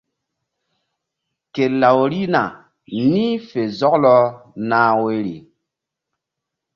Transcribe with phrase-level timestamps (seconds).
[1.53, 2.43] Ke law rihna
[3.11, 4.15] ni̧h fe hɔlna
[4.69, 5.37] nah woyri.